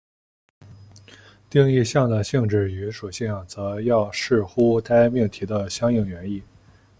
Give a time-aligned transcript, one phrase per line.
[1.47, 6.41] 定义项的性质与属性则要视乎该命题的相应原意。